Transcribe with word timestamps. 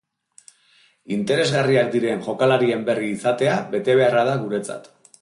Interesgarriak 1.17 1.93
diren 1.97 2.25
jokalarien 2.31 2.89
berri 2.91 3.13
izatea 3.19 3.63
betebeharra 3.77 4.29
da 4.33 4.39
guretzat. 4.45 4.95